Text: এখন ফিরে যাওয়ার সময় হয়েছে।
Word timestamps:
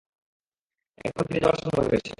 এখন 1.05 1.23
ফিরে 1.27 1.41
যাওয়ার 1.43 1.59
সময় 1.63 1.85
হয়েছে। 1.89 2.09